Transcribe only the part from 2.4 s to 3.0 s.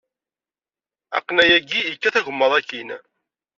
akkin.